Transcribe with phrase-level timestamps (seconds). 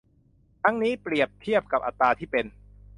[0.63, 2.45] ทั้งนี้เปรียบเทียบกับอัตราที่เป็น